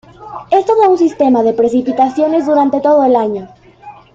Esto 0.49 0.75
da 0.77 0.87
un 0.89 0.97
sistema 0.97 1.43
de 1.43 1.53
precipitaciones 1.53 2.47
durante 2.47 2.81
todo 2.81 3.05
el 3.05 3.15
año. 3.15 3.47